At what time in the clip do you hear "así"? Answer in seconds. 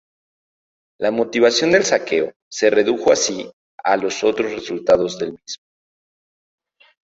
3.11-3.51